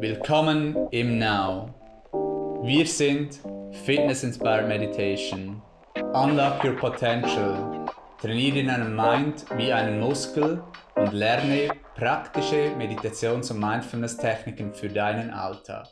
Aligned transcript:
Willkommen 0.00 0.76
im 0.92 1.18
Now. 1.18 1.74
Wir 2.62 2.86
sind 2.86 3.40
Fitness 3.84 4.22
Inspired 4.22 4.68
Meditation. 4.68 5.60
Unlock 6.14 6.62
your 6.62 6.76
potential. 6.76 7.84
Trainiere 8.20 8.64
deinen 8.64 8.94
Mind 8.94 9.44
wie 9.56 9.72
einen 9.72 9.98
Muskel 9.98 10.62
und 10.94 11.12
lerne 11.12 11.70
praktische 11.96 12.76
Meditations- 12.76 13.50
und 13.50 13.58
Mindfulness-Techniken 13.58 14.72
für 14.72 14.88
deinen 14.88 15.30
Alltag. 15.30 15.88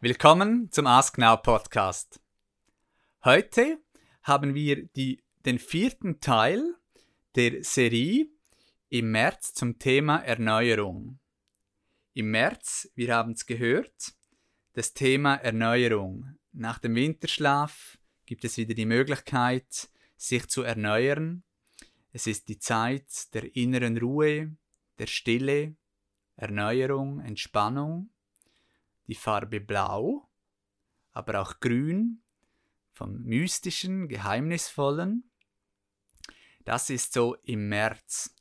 Willkommen 0.00 0.72
zum 0.72 0.86
Ask 0.86 1.18
Now 1.18 1.36
Podcast. 1.36 2.18
Heute 3.26 3.76
haben 4.22 4.54
wir 4.54 4.86
die, 4.96 5.22
den 5.44 5.58
vierten 5.58 6.18
Teil 6.18 6.76
der 7.36 7.62
Serie 7.62 8.28
im 8.88 9.10
März 9.10 9.54
zum 9.54 9.78
Thema 9.78 10.18
Erneuerung. 10.18 11.18
Im 12.14 12.30
März, 12.30 12.90
wir 12.94 13.14
haben 13.14 13.32
es 13.32 13.46
gehört, 13.46 14.14
das 14.72 14.94
Thema 14.94 15.36
Erneuerung. 15.36 16.36
Nach 16.52 16.78
dem 16.78 16.94
Winterschlaf 16.94 17.98
gibt 18.26 18.44
es 18.44 18.56
wieder 18.56 18.74
die 18.74 18.86
Möglichkeit, 18.86 19.88
sich 20.16 20.48
zu 20.48 20.62
erneuern. 20.62 21.42
Es 22.12 22.26
ist 22.26 22.48
die 22.48 22.58
Zeit 22.58 23.32
der 23.34 23.54
inneren 23.54 23.98
Ruhe, 23.98 24.56
der 24.98 25.06
Stille, 25.06 25.76
Erneuerung, 26.36 27.20
Entspannung 27.20 28.10
die 29.08 29.14
Farbe 29.14 29.60
Blau, 29.60 30.28
aber 31.12 31.40
auch 31.40 31.58
Grün, 31.60 32.22
vom 32.92 33.22
Mystischen, 33.22 34.08
Geheimnisvollen. 34.08 35.30
Das 36.64 36.90
ist 36.90 37.14
so 37.14 37.34
im 37.42 37.68
März. 37.68 38.34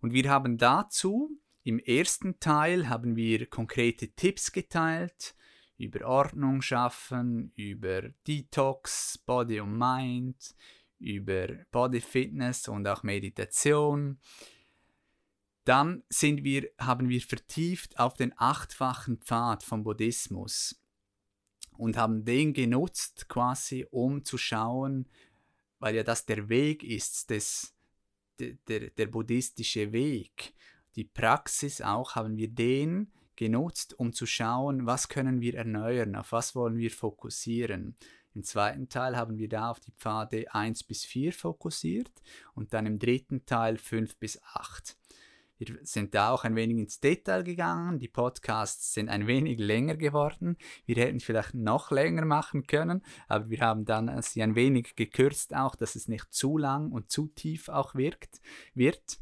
Und 0.00 0.12
wir 0.12 0.30
haben 0.30 0.58
dazu 0.58 1.30
im 1.62 1.78
ersten 1.78 2.40
Teil 2.40 2.88
haben 2.88 3.16
wir 3.16 3.46
konkrete 3.46 4.08
Tipps 4.12 4.52
geteilt 4.52 5.34
über 5.80 6.06
Ordnung 6.06 6.60
schaffen, 6.60 7.52
über 7.56 8.10
Detox, 8.26 9.18
Body 9.24 9.60
und 9.60 9.78
Mind, 9.78 10.54
über 10.98 11.48
Body 11.70 12.00
Fitness 12.00 12.68
und 12.68 12.86
auch 12.86 13.02
Meditation, 13.02 14.18
dann 15.64 16.02
sind 16.08 16.44
wir, 16.44 16.70
haben 16.78 17.08
wir 17.08 17.20
vertieft 17.20 17.98
auf 17.98 18.14
den 18.14 18.32
achtfachen 18.36 19.18
Pfad 19.18 19.62
vom 19.62 19.82
Buddhismus 19.82 20.80
und 21.78 21.96
haben 21.96 22.24
den 22.24 22.52
genutzt, 22.52 23.28
quasi 23.28 23.86
um 23.90 24.24
zu 24.24 24.36
schauen, 24.36 25.08
weil 25.78 25.94
ja 25.94 26.02
das 26.02 26.26
der 26.26 26.50
Weg 26.50 26.82
ist, 26.82 27.30
des, 27.30 27.74
der, 28.40 28.90
der, 28.90 29.06
buddhistische 29.06 29.92
Weg. 29.92 30.54
Die 30.96 31.04
Praxis 31.04 31.80
auch 31.80 32.14
haben 32.14 32.36
wir 32.36 32.48
den 32.48 33.12
genutzt, 33.36 33.98
um 33.98 34.12
zu 34.12 34.26
schauen, 34.26 34.86
was 34.86 35.08
können 35.08 35.40
wir 35.40 35.54
erneuern, 35.54 36.16
auf 36.16 36.32
was 36.32 36.54
wollen 36.54 36.76
wir 36.76 36.90
fokussieren. 36.90 37.96
Im 38.34 38.44
zweiten 38.44 38.88
Teil 38.88 39.16
haben 39.16 39.38
wir 39.38 39.48
da 39.48 39.70
auf 39.70 39.80
die 39.80 39.92
Pfade 39.92 40.52
1 40.54 40.84
bis 40.84 41.04
4 41.04 41.32
fokussiert 41.32 42.12
und 42.54 42.74
dann 42.74 42.86
im 42.86 42.98
dritten 42.98 43.44
Teil 43.46 43.76
5 43.76 44.16
bis 44.18 44.40
8. 44.42 44.96
Wir 45.60 45.78
sind 45.82 46.14
da 46.14 46.30
auch 46.30 46.44
ein 46.44 46.56
wenig 46.56 46.78
ins 46.78 47.00
Detail 47.00 47.44
gegangen. 47.44 47.98
Die 47.98 48.08
Podcasts 48.08 48.94
sind 48.94 49.10
ein 49.10 49.26
wenig 49.26 49.58
länger 49.58 49.94
geworden. 49.94 50.56
Wir 50.86 50.96
hätten 50.96 51.20
vielleicht 51.20 51.52
noch 51.52 51.90
länger 51.90 52.24
machen 52.24 52.66
können, 52.66 53.02
aber 53.28 53.50
wir 53.50 53.60
haben 53.60 53.84
dann 53.84 54.22
sie 54.22 54.42
ein 54.42 54.54
wenig 54.54 54.96
gekürzt, 54.96 55.54
auch 55.54 55.74
dass 55.74 55.96
es 55.96 56.08
nicht 56.08 56.32
zu 56.32 56.56
lang 56.56 56.90
und 56.90 57.10
zu 57.10 57.26
tief 57.26 57.68
auch 57.68 57.94
wirkt, 57.94 58.40
wird 58.72 59.20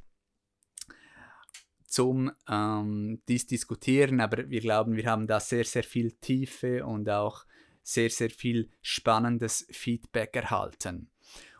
zum 1.88 2.30
ähm, 2.48 3.20
dies 3.26 3.48
diskutieren, 3.48 4.20
aber 4.20 4.48
wir 4.48 4.60
glauben, 4.60 4.94
wir 4.94 5.06
haben 5.06 5.26
da 5.26 5.40
sehr, 5.40 5.64
sehr 5.64 5.82
viel 5.82 6.12
Tiefe 6.12 6.86
und 6.86 7.10
auch 7.10 7.46
sehr, 7.82 8.10
sehr 8.10 8.30
viel 8.30 8.70
spannendes 8.80 9.66
Feedback 9.72 10.36
erhalten. 10.36 11.10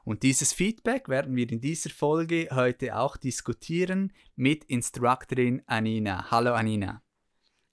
Und 0.09 0.23
dieses 0.23 0.55
Feedback 0.55 1.11
werden 1.11 1.37
wir 1.37 1.53
in 1.53 1.61
dieser 1.61 1.91
Folge 1.91 2.49
heute 2.51 2.97
auch 2.97 3.19
diskutieren 3.19 4.11
mit 4.37 4.65
Instructorin 4.65 5.63
Anina. 5.67 6.31
Hallo 6.31 6.55
Anina. 6.55 7.03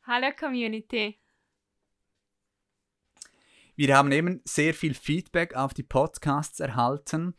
Hallo 0.04 0.28
Community. 0.38 1.18
Wir 3.78 3.96
haben 3.96 4.12
eben 4.12 4.42
sehr 4.44 4.74
viel 4.74 4.96
Feedback 4.96 5.56
auf 5.56 5.74
die 5.74 5.84
Podcasts 5.84 6.60
erhalten. 6.60 7.36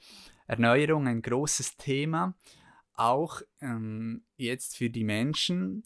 Erneuerung 0.46 1.06
ein 1.06 1.20
großes 1.20 1.76
Thema, 1.76 2.34
auch 2.94 3.42
ähm, 3.60 4.24
jetzt 4.38 4.78
für 4.78 4.88
die 4.88 5.04
Menschen. 5.04 5.84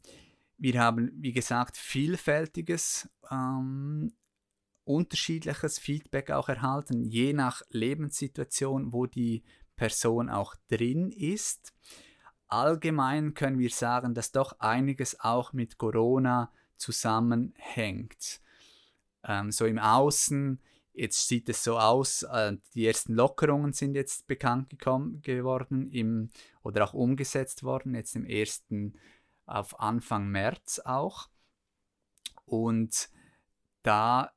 Wir 0.57 0.81
haben, 0.81 1.11
wie 1.17 1.33
gesagt, 1.33 1.77
vielfältiges 1.77 3.11
ähm, 3.29 4.13
unterschiedliches 4.91 5.79
Feedback 5.79 6.31
auch 6.31 6.49
erhalten, 6.49 7.05
je 7.05 7.33
nach 7.33 7.63
Lebenssituation, 7.71 8.93
wo 8.93 9.07
die 9.07 9.43
Person 9.77 10.29
auch 10.29 10.55
drin 10.69 11.11
ist. 11.11 11.73
Allgemein 12.49 13.35
können 13.35 13.59
wir 13.59 13.71
sagen, 13.71 14.15
dass 14.15 14.33
doch 14.33 14.59
einiges 14.59 15.19
auch 15.21 15.53
mit 15.53 15.79
Corona 15.79 16.53
zusammenhängt. 16.77 18.41
Ähm, 19.23 19.53
so 19.53 19.67
im 19.67 19.79
Außen, 19.79 20.61
jetzt 20.93 21.29
sieht 21.29 21.49
es 21.49 21.63
so 21.63 21.79
aus, 21.79 22.25
äh, 22.25 22.57
die 22.75 22.87
ersten 22.87 23.15
Lockerungen 23.15 23.73
sind 23.73 23.95
jetzt 23.95 24.27
bekannt 24.27 24.71
gekommen, 24.71 25.23
geworden 25.23 25.91
im, 25.91 26.31
oder 26.63 26.85
auch 26.85 26.95
umgesetzt 26.95 27.63
worden, 27.63 27.95
jetzt 27.95 28.17
im 28.17 28.25
ersten 28.25 28.95
auf 29.47 29.79
Anfang 29.79 30.29
März 30.29 30.81
auch. 30.85 31.29
Und 32.45 33.11
da 33.83 34.33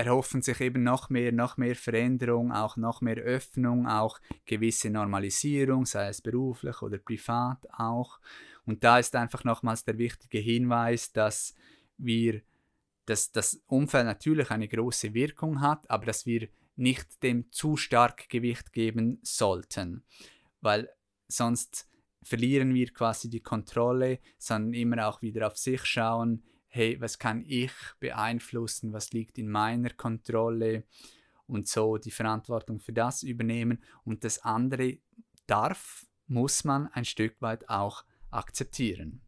erhoffen 0.00 0.40
sich 0.40 0.60
eben 0.60 0.82
noch 0.82 1.10
mehr, 1.10 1.30
noch 1.30 1.56
mehr 1.58 1.76
Veränderung, 1.76 2.52
auch 2.52 2.76
noch 2.76 3.02
mehr 3.02 3.18
Öffnung, 3.18 3.86
auch 3.86 4.18
gewisse 4.46 4.88
Normalisierung, 4.88 5.84
sei 5.84 6.08
es 6.08 6.22
beruflich 6.22 6.80
oder 6.80 6.98
privat 6.98 7.66
auch. 7.72 8.18
Und 8.64 8.82
da 8.82 8.98
ist 8.98 9.14
einfach 9.14 9.44
nochmals 9.44 9.84
der 9.84 9.98
wichtige 9.98 10.38
Hinweis, 10.38 11.12
dass 11.12 11.54
wir, 11.98 12.40
dass 13.04 13.30
das 13.30 13.62
Umfeld 13.66 14.06
natürlich 14.06 14.50
eine 14.50 14.68
große 14.68 15.12
Wirkung 15.12 15.60
hat, 15.60 15.88
aber 15.90 16.06
dass 16.06 16.24
wir 16.24 16.48
nicht 16.76 17.22
dem 17.22 17.52
zu 17.52 17.76
stark 17.76 18.28
Gewicht 18.30 18.72
geben 18.72 19.18
sollten, 19.22 20.02
weil 20.62 20.88
sonst 21.28 21.86
verlieren 22.22 22.74
wir 22.74 22.90
quasi 22.92 23.28
die 23.28 23.42
Kontrolle, 23.42 24.18
sondern 24.38 24.72
immer 24.72 25.08
auch 25.08 25.20
wieder 25.20 25.46
auf 25.46 25.58
sich 25.58 25.84
schauen, 25.84 26.42
hey, 26.70 27.00
was 27.00 27.18
kann 27.18 27.44
ich 27.46 27.72
beeinflussen, 27.98 28.92
was 28.92 29.12
liegt 29.12 29.38
in 29.38 29.50
meiner 29.50 29.90
Kontrolle? 29.90 30.84
Und 31.46 31.66
so 31.68 31.98
die 31.98 32.12
Verantwortung 32.12 32.78
für 32.78 32.92
das 32.92 33.24
übernehmen. 33.24 33.82
Und 34.04 34.22
das 34.22 34.38
andere 34.38 34.98
darf, 35.46 36.06
muss 36.28 36.62
man 36.62 36.86
ein 36.88 37.04
Stück 37.04 37.42
weit 37.42 37.68
auch 37.68 38.04
akzeptieren. 38.30 39.20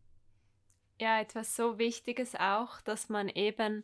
Ja, 1.00 1.20
etwas 1.20 1.56
so 1.56 1.78
Wichtiges 1.78 2.36
auch, 2.36 2.80
dass 2.82 3.08
man 3.08 3.28
eben 3.28 3.82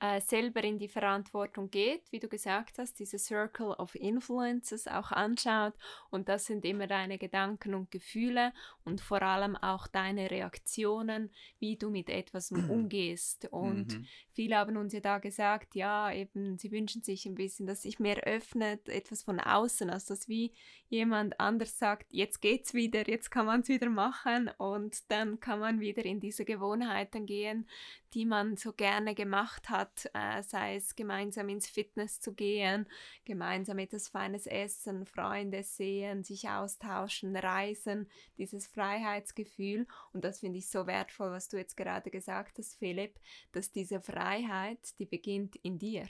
äh, 0.00 0.20
selber 0.20 0.62
in 0.62 0.78
die 0.78 0.88
Verantwortung 0.88 1.70
geht, 1.70 2.02
wie 2.12 2.20
du 2.20 2.28
gesagt 2.28 2.78
hast, 2.78 2.98
diese 2.98 3.18
Circle 3.18 3.72
of 3.72 3.94
Influences 3.94 4.86
auch 4.86 5.10
anschaut 5.10 5.74
und 6.10 6.28
das 6.28 6.46
sind 6.46 6.64
immer 6.64 6.86
deine 6.86 7.18
Gedanken 7.18 7.74
und 7.74 7.90
Gefühle 7.90 8.52
und 8.84 9.00
vor 9.00 9.22
allem 9.22 9.56
auch 9.56 9.86
deine 9.86 10.30
Reaktionen, 10.30 11.30
wie 11.58 11.76
du 11.76 11.90
mit 11.90 12.10
etwas 12.10 12.50
umgehst. 12.52 13.48
Und 13.50 13.98
mhm. 13.98 14.06
viele 14.32 14.56
haben 14.56 14.76
uns 14.76 14.92
ja 14.92 15.00
da 15.00 15.18
gesagt, 15.18 15.74
ja, 15.74 16.12
eben, 16.12 16.58
sie 16.58 16.70
wünschen 16.70 17.02
sich 17.02 17.26
ein 17.26 17.34
bisschen, 17.34 17.66
dass 17.66 17.82
sich 17.82 17.98
mehr 17.98 18.18
öffnet, 18.24 18.88
etwas 18.88 19.22
von 19.22 19.40
außen, 19.40 19.90
also 19.90 20.14
dass 20.14 20.28
wie 20.28 20.52
jemand 20.88 21.38
anders 21.38 21.78
sagt, 21.78 22.06
jetzt 22.12 22.40
geht's 22.40 22.72
wieder, 22.72 23.06
jetzt 23.08 23.30
kann 23.30 23.46
man 23.46 23.60
es 23.60 23.68
wieder 23.68 23.90
machen 23.90 24.50
und 24.56 25.10
dann 25.10 25.38
kann 25.40 25.60
man 25.60 25.80
wieder 25.80 26.04
in 26.04 26.20
diese 26.20 26.44
Gewohnheiten 26.44 27.26
gehen, 27.26 27.68
die 28.14 28.24
man 28.24 28.56
so 28.56 28.72
gerne 28.72 29.14
gemacht 29.14 29.68
hat, 29.68 29.87
äh, 30.12 30.42
sei 30.42 30.76
es 30.76 30.94
gemeinsam 30.94 31.48
ins 31.48 31.68
Fitness 31.68 32.20
zu 32.20 32.34
gehen, 32.34 32.86
gemeinsam 33.24 33.78
etwas 33.78 34.08
Feines 34.08 34.46
essen, 34.46 35.06
Freunde 35.06 35.62
sehen, 35.62 36.24
sich 36.24 36.48
austauschen, 36.48 37.36
reisen, 37.36 38.08
dieses 38.36 38.66
Freiheitsgefühl. 38.66 39.86
Und 40.12 40.24
das 40.24 40.40
finde 40.40 40.58
ich 40.58 40.68
so 40.68 40.86
wertvoll, 40.86 41.30
was 41.30 41.48
du 41.48 41.56
jetzt 41.56 41.76
gerade 41.76 42.10
gesagt 42.10 42.58
hast, 42.58 42.78
Philipp, 42.78 43.18
dass 43.52 43.70
diese 43.70 44.00
Freiheit, 44.00 44.98
die 44.98 45.06
beginnt 45.06 45.56
in 45.56 45.78
dir. 45.78 46.06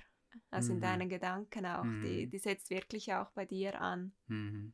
Also 0.50 0.72
mhm. 0.72 0.76
in 0.76 0.80
deinen 0.82 1.08
Gedanken 1.08 1.66
auch. 1.66 1.84
Mhm. 1.84 2.02
Die, 2.02 2.26
die 2.26 2.38
setzt 2.38 2.70
wirklich 2.70 3.12
auch 3.14 3.30
bei 3.30 3.44
dir 3.44 3.80
an. 3.80 4.12
Mhm. 4.26 4.72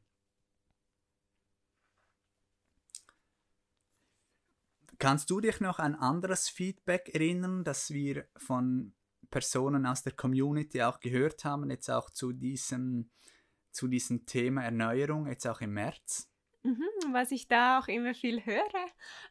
Kannst 4.98 5.30
du 5.30 5.40
dich 5.40 5.60
noch 5.60 5.78
an 5.78 5.94
anderes 5.94 6.48
Feedback 6.48 7.10
erinnern, 7.14 7.64
das 7.64 7.90
wir 7.90 8.26
von 8.36 8.94
Personen 9.30 9.86
aus 9.86 10.02
der 10.02 10.12
Community 10.12 10.82
auch 10.82 11.00
gehört 11.00 11.44
haben, 11.44 11.70
jetzt 11.70 11.90
auch 11.90 12.10
zu 12.10 12.32
diesem, 12.32 13.10
zu 13.72 13.88
diesem 13.88 14.26
Thema 14.26 14.62
Erneuerung, 14.62 15.26
jetzt 15.26 15.46
auch 15.46 15.60
im 15.60 15.74
März? 15.74 16.30
Mhm, 16.66 17.12
was 17.12 17.30
ich 17.30 17.46
da 17.46 17.78
auch 17.78 17.88
immer 17.88 18.14
viel 18.14 18.42
höre, 18.42 18.86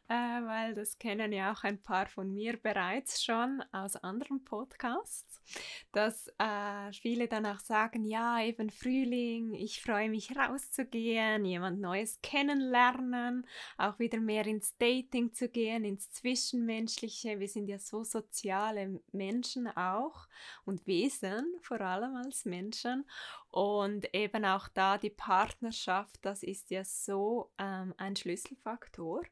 äh, 0.08 0.14
weil 0.46 0.72
das 0.76 1.00
kennen 1.00 1.32
ja 1.32 1.52
auch 1.52 1.64
ein 1.64 1.82
paar 1.82 2.06
von 2.06 2.32
mir 2.32 2.56
bereits 2.56 3.24
schon 3.24 3.60
aus 3.72 3.96
anderen 3.96 4.44
Podcasts, 4.44 5.42
dass 5.90 6.28
äh, 6.38 6.92
viele 6.92 7.26
danach 7.26 7.58
sagen, 7.58 8.04
ja, 8.04 8.40
eben 8.40 8.70
Frühling, 8.70 9.52
ich 9.54 9.82
freue 9.82 10.10
mich 10.10 10.36
rauszugehen, 10.36 11.44
jemand 11.44 11.80
Neues 11.80 12.20
kennenlernen, 12.22 13.48
auch 13.78 13.98
wieder 13.98 14.20
mehr 14.20 14.46
ins 14.46 14.76
Dating 14.78 15.32
zu 15.32 15.48
gehen, 15.48 15.84
ins 15.84 16.12
Zwischenmenschliche. 16.12 17.40
Wir 17.40 17.48
sind 17.48 17.66
ja 17.66 17.80
so 17.80 18.04
soziale 18.04 19.00
Menschen 19.10 19.66
auch 19.76 20.28
und 20.64 20.86
Wesen, 20.86 21.52
vor 21.62 21.80
allem 21.80 22.14
als 22.14 22.44
Menschen. 22.44 23.04
Und 23.50 24.12
eben 24.12 24.44
auch 24.44 24.66
da 24.66 24.98
die 24.98 25.10
Partnerschaft, 25.10 26.18
das 26.22 26.42
ist 26.42 26.70
ja 26.70 26.84
so 26.84 27.23
ähm, 27.58 27.94
ein 27.96 28.16
Schlüsselfaktor. 28.16 29.22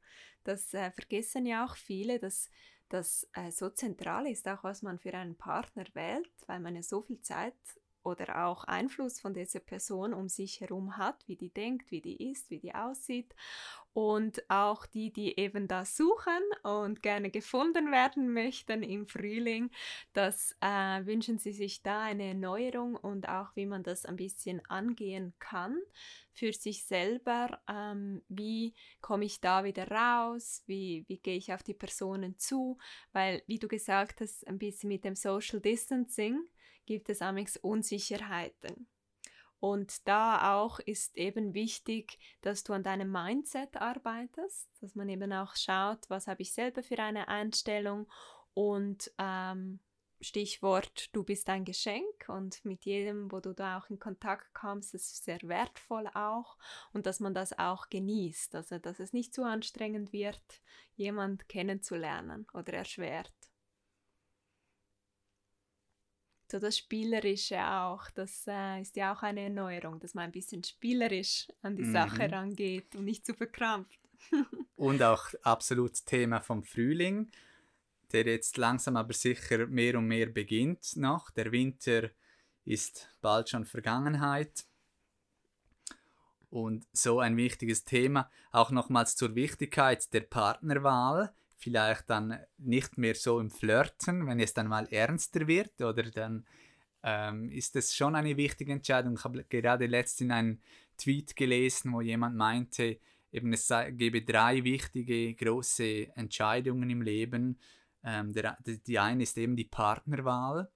Das 0.45 0.75
äh, 0.75 0.91
vergessen 0.91 1.47
ja 1.47 1.65
auch 1.65 1.77
viele, 1.77 2.19
dass 2.19 2.51
das 2.89 3.29
äh, 3.35 3.51
so 3.51 3.71
zentral 3.71 4.27
ist, 4.27 4.47
auch 4.49 4.65
was 4.65 4.83
man 4.83 4.99
für 4.99 5.15
einen 5.15 5.37
Partner 5.37 5.85
wählt, 5.95 6.31
weil 6.47 6.61
man 6.61 6.77
ja 6.77 6.83
so 6.83 7.01
viel 7.01 7.21
Zeit 7.21 7.55
oder 8.05 8.47
auch 8.47 8.65
Einfluss 8.65 9.21
von 9.21 9.35
dieser 9.35 9.61
Person 9.61 10.15
um 10.15 10.29
sich 10.29 10.61
herum 10.61 10.97
hat, 10.97 11.27
wie 11.27 11.37
die 11.37 11.51
denkt, 11.51 11.91
wie 11.91 12.01
die 12.01 12.31
ist, 12.31 12.51
wie 12.51 12.59
die 12.59 12.75
aussieht. 12.75 13.35
Und 13.95 14.49
auch 14.49 14.87
die, 14.87 15.13
die 15.13 15.39
eben 15.39 15.69
da 15.69 15.85
suchen 15.85 16.41
und 16.63 17.03
gerne 17.03 17.31
gefunden 17.31 17.93
werden 17.93 18.33
möchten 18.33 18.83
im 18.83 19.07
Frühling, 19.07 19.71
das 20.15 20.57
äh, 20.61 21.05
wünschen 21.05 21.39
sie 21.39 21.53
sich 21.53 21.83
da 21.83 22.03
eine 22.03 22.29
Erneuerung 22.29 22.97
und 22.97 23.29
auch 23.29 23.55
wie 23.55 23.67
man 23.67 23.83
das 23.83 24.07
ein 24.07 24.17
bisschen 24.17 24.65
angehen 24.67 25.35
kann 25.39 25.77
für 26.33 26.53
sich 26.53 26.85
selber. 26.85 27.61
Ähm, 27.69 28.23
wie 28.29 28.75
komme 29.03 29.27
ich 29.27 29.41
da 29.41 29.65
wieder 29.65 29.91
raus? 29.91 30.63
Wie, 30.67 31.05
wie 31.09 31.19
gehe 31.19 31.37
ich 31.37 31.53
auf 31.53 31.63
die 31.63 31.75
Personen 31.75 32.39
zu? 32.39 32.79
Weil, 33.13 33.43
wie 33.47 33.59
du 33.59 33.69
gesagt 33.69 34.23
hast, 34.23 34.47
ein 34.47 34.59
bisschen 34.59 34.89
mit 34.89 35.05
dem 35.05 35.15
Social 35.15 35.61
Distancing 35.61 36.41
gibt 36.93 37.09
es 37.09 37.23
amigs 37.23 37.57
Unsicherheiten. 37.57 38.87
Und 39.61 40.07
da 40.07 40.55
auch 40.55 40.79
ist 40.79 41.17
eben 41.17 41.55
wichtig, 41.55 42.19
dass 42.43 42.65
du 42.65 42.75
an 42.75 42.83
deinem 42.83 43.11
Mindset 43.11 43.77
arbeitest, 43.77 44.69
dass 44.83 44.95
man 44.95 45.09
eben 45.09 45.33
auch 45.33 45.57
schaut, 45.57 46.01
was 46.11 46.27
habe 46.27 46.43
ich 46.43 46.53
selber 46.53 46.83
für 46.83 46.99
eine 46.99 47.29
Einstellung 47.29 48.11
und 48.55 49.11
ähm, 49.19 49.79
Stichwort, 50.21 51.09
du 51.15 51.25
bist 51.25 51.49
ein 51.49 51.65
Geschenk 51.65 52.29
und 52.29 52.63
mit 52.65 52.85
jedem, 52.85 53.33
wo 53.33 53.41
du 53.41 53.55
da 53.55 53.79
auch 53.79 53.89
in 53.89 53.99
Kontakt 53.99 54.53
kommst, 54.53 54.95
ist 54.95 55.25
sehr 55.25 55.41
wertvoll 55.43 56.09
auch 56.13 56.59
und 56.93 57.07
dass 57.07 57.21
man 57.21 57.33
das 57.33 57.59
auch 57.59 57.89
genießt, 57.89 58.55
also 58.55 58.79
dass 58.79 59.01
es 59.01 59.13
nicht 59.13 59.33
zu 59.33 59.45
anstrengend 59.45 60.13
wird, 60.13 60.43
jemand 60.97 61.49
kennenzulernen 61.49 62.47
oder 62.53 62.75
erschwert 62.75 63.33
so 66.53 66.59
das 66.59 66.79
Spielerische 66.79 67.59
auch, 67.67 68.11
das 68.11 68.45
äh, 68.47 68.81
ist 68.81 68.95
ja 68.97 69.15
auch 69.15 69.23
eine 69.23 69.41
Erneuerung, 69.41 69.99
dass 69.99 70.15
man 70.15 70.25
ein 70.25 70.33
bisschen 70.33 70.63
spielerisch 70.63 71.49
an 71.63 71.77
die 71.77 71.85
mhm. 71.85 71.93
Sache 71.93 72.31
rangeht 72.31 72.95
und 72.95 73.07
nicht 73.07 73.25
zu 73.25 73.35
verkrampft. 73.35 73.99
und 74.77 75.03
auch 75.03 75.25
absolut 75.43 76.05
Thema 76.07 76.41
vom 76.41 76.63
Frühling, 76.63 77.31
der 78.13 78.27
jetzt 78.27 78.59
langsam 78.59 78.97
aber 78.97 79.15
sicher 79.15 79.67
mehr 79.67 79.99
und 79.99 80.07
mehr 80.07 80.27
beginnt 80.27 80.95
noch. 80.97 81.31
Der 81.31 81.51
Winter 81.51 82.11
ist 82.65 83.09
bald 83.23 83.49
schon 83.49 83.65
Vergangenheit. 83.65 84.67
Und 86.51 86.87
so 86.93 87.19
ein 87.19 87.39
wichtiges 87.39 87.87
Thema, 87.87 88.31
auch 88.51 88.71
nochmals 88.71 89.17
zur 89.17 89.35
Wichtigkeit 89.35 90.13
der 90.13 90.21
Partnerwahl 90.21 91.35
vielleicht 91.63 92.11
dann 92.11 92.39
nicht 92.59 92.99
mehr 92.99 93.15
so 93.15 93.39
im 93.39 93.51
Flirten, 93.51 94.27
wenn 94.27 94.41
es 94.41 94.53
dann 94.53 94.67
mal 94.67 94.87
ernster 94.91 95.47
wird 95.47 95.81
oder 95.81 96.03
dann 96.11 96.45
ähm, 97.05 97.51
ist 97.51 97.77
es 97.77 97.95
schon 97.95 98.15
eine 98.15 98.37
wichtige 98.37 98.73
Entscheidung. 98.73 99.15
Ich 99.15 99.25
habe 99.25 99.45
gerade 99.45 99.87
letztens 99.87 100.33
einen 100.33 100.63
Tweet 100.97 101.37
gelesen, 101.37 101.93
wo 101.93 102.01
jemand 102.01 102.37
meinte, 102.37 102.99
eben 103.31 103.53
es 103.53 103.73
gebe 103.93 104.23
drei 104.23 104.63
wichtige 104.65 105.35
große 105.35 106.15
Entscheidungen 106.17 106.91
im 106.91 107.03
Leben. 107.03 107.59
Ähm, 108.05 108.33
der, 108.33 108.59
die 108.65 108.99
eine 108.99 109.23
ist 109.23 109.39
eben 109.39 109.57
die 109.57 109.65
Partnerwahl. 109.65 110.71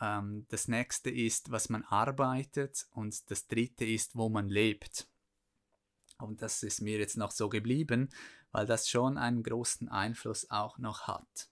Ähm, 0.00 0.46
das 0.48 0.68
nächste 0.68 1.10
ist, 1.10 1.50
was 1.50 1.68
man 1.68 1.84
arbeitet 1.84 2.86
und 2.92 3.30
das 3.30 3.46
dritte 3.46 3.84
ist, 3.84 4.16
wo 4.16 4.28
man 4.28 4.48
lebt. 4.48 5.08
Und 6.18 6.40
das 6.42 6.62
ist 6.62 6.80
mir 6.80 6.98
jetzt 6.98 7.16
noch 7.16 7.30
so 7.30 7.48
geblieben, 7.48 8.10
weil 8.52 8.66
das 8.66 8.88
schon 8.88 9.18
einen 9.18 9.42
großen 9.42 9.88
Einfluss 9.88 10.50
auch 10.50 10.78
noch 10.78 11.08
hat. 11.08 11.48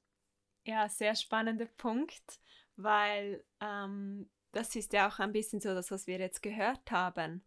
Ja, 0.65 0.89
sehr 0.89 1.17
spannender 1.17 1.67
Punkt, 1.67 2.41
weil 2.77 3.45
ähm, 3.61 4.31
das 4.53 4.77
ist 4.77 4.93
ja 4.93 5.09
auch 5.09 5.19
ein 5.19 5.33
bisschen 5.33 5.61
so 5.61 5.75
das, 5.75 5.91
was 5.91 6.07
wir 6.07 6.19
jetzt 6.19 6.43
gehört 6.43 6.91
haben. 6.91 7.45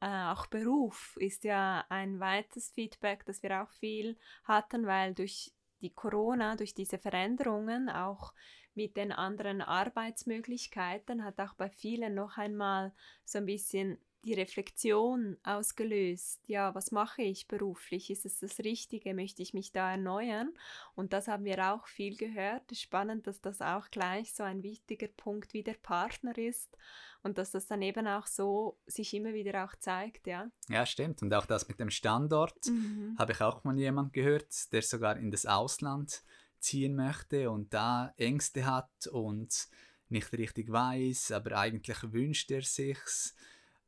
Äh, 0.00 0.26
auch 0.26 0.46
Beruf 0.46 1.16
ist 1.20 1.44
ja 1.44 1.84
ein 1.88 2.20
weites 2.20 2.70
Feedback, 2.70 3.24
das 3.24 3.42
wir 3.42 3.62
auch 3.62 3.70
viel 3.70 4.18
hatten, 4.44 4.86
weil 4.86 5.14
durch 5.14 5.52
die 5.80 5.92
Corona, 5.92 6.56
durch 6.56 6.74
diese 6.74 6.98
Veränderungen, 6.98 7.88
auch 7.88 8.32
mit 8.74 8.96
den 8.96 9.12
anderen 9.12 9.62
Arbeitsmöglichkeiten, 9.62 11.24
hat 11.24 11.40
auch 11.40 11.54
bei 11.54 11.70
vielen 11.70 12.14
noch 12.14 12.36
einmal 12.36 12.92
so 13.24 13.38
ein 13.38 13.46
bisschen 13.46 13.98
die 14.26 14.34
Reflexion 14.34 15.36
ausgelöst, 15.44 16.40
ja, 16.48 16.74
was 16.74 16.90
mache 16.90 17.22
ich 17.22 17.46
beruflich? 17.46 18.10
Ist 18.10 18.26
es 18.26 18.40
das 18.40 18.58
Richtige? 18.58 19.14
Möchte 19.14 19.40
ich 19.40 19.54
mich 19.54 19.72
da 19.72 19.92
erneuern? 19.92 20.52
Und 20.94 21.12
das 21.12 21.28
haben 21.28 21.44
wir 21.44 21.72
auch 21.72 21.86
viel 21.86 22.16
gehört. 22.16 22.62
Es 22.66 22.78
ist 22.78 22.82
spannend, 22.82 23.26
dass 23.26 23.40
das 23.40 23.62
auch 23.62 23.88
gleich 23.90 24.34
so 24.34 24.42
ein 24.42 24.62
wichtiger 24.62 25.06
Punkt 25.06 25.54
wie 25.54 25.62
der 25.62 25.74
Partner 25.74 26.36
ist 26.36 26.76
und 27.22 27.38
dass 27.38 27.52
das 27.52 27.68
dann 27.68 27.82
eben 27.82 28.06
auch 28.08 28.26
so 28.26 28.78
sich 28.86 29.14
immer 29.14 29.32
wieder 29.32 29.64
auch 29.64 29.76
zeigt, 29.76 30.26
ja. 30.26 30.50
Ja, 30.68 30.84
stimmt. 30.84 31.22
Und 31.22 31.32
auch 31.32 31.46
das 31.46 31.68
mit 31.68 31.78
dem 31.78 31.90
Standort 31.90 32.66
mhm. 32.66 33.14
habe 33.18 33.32
ich 33.32 33.40
auch 33.40 33.62
mal 33.62 33.78
jemand 33.78 34.12
gehört, 34.12 34.72
der 34.72 34.82
sogar 34.82 35.16
in 35.16 35.30
das 35.30 35.46
Ausland 35.46 36.24
ziehen 36.58 36.96
möchte 36.96 37.48
und 37.50 37.72
da 37.72 38.12
Ängste 38.16 38.66
hat 38.66 39.06
und 39.06 39.68
nicht 40.08 40.32
richtig 40.32 40.70
weiß, 40.70 41.30
aber 41.30 41.58
eigentlich 41.58 41.98
wünscht 42.12 42.50
er 42.50 42.62
sich's 42.62 43.36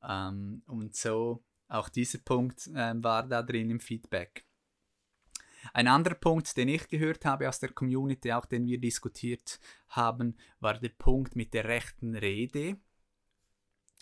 ähm, 0.03 0.62
und 0.67 0.95
so 0.95 1.45
auch 1.69 1.89
dieser 1.89 2.19
Punkt 2.19 2.67
äh, 2.69 2.95
war 3.03 3.27
da 3.27 3.43
drin 3.43 3.71
im 3.71 3.81
Feedback. 3.81 4.45
Ein 5.73 5.88
anderer 5.88 6.14
Punkt, 6.14 6.57
den 6.57 6.69
ich 6.69 6.88
gehört 6.88 7.25
habe 7.25 7.49
aus 7.49 7.59
der 7.59 7.73
Community, 7.73 8.33
auch 8.33 8.47
den 8.47 8.67
wir 8.67 8.81
diskutiert 8.81 9.59
haben, 9.88 10.37
war 10.61 10.78
der 10.78 10.90
Punkt 10.90 11.37
mit 11.37 11.52
der 11.52 11.64
rechten 11.64 12.14
Rede. 12.14 12.78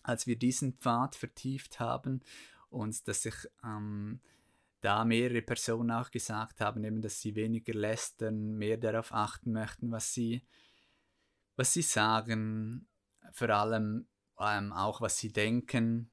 Als 0.02 0.26
wir 0.26 0.38
diesen 0.38 0.74
Pfad 0.74 1.16
vertieft 1.16 1.80
haben 1.80 2.22
und 2.68 3.08
dass 3.08 3.22
sich 3.22 3.34
ähm, 3.64 4.20
da 4.80 5.04
mehrere 5.04 5.42
Personen 5.42 5.90
auch 5.90 6.10
gesagt 6.10 6.60
haben, 6.60 6.84
eben, 6.84 7.02
dass 7.02 7.20
sie 7.20 7.34
weniger 7.34 7.74
lästern, 7.74 8.56
mehr 8.56 8.76
darauf 8.76 9.12
achten 9.12 9.52
möchten, 9.52 9.90
was 9.90 10.12
sie, 10.12 10.42
was 11.56 11.72
sie 11.72 11.82
sagen, 11.82 12.86
vor 13.32 13.50
allem 13.50 14.06
ähm, 14.40 14.72
auch 14.72 15.00
was 15.00 15.18
sie 15.18 15.32
denken, 15.32 16.10